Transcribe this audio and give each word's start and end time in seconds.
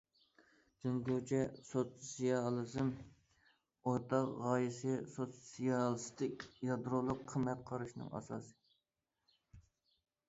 جۇڭگوچە 0.85 1.41
سوتسىيالىزم 1.67 2.89
ئورتاق 3.91 4.33
غايىسى 4.47 4.97
سوتسىيالىستىك 5.17 6.49
يادرولۇق 6.71 7.23
قىممەت 7.35 7.65
قارىشىنىڭ 7.71 8.13
ئاساسى. 8.23 8.59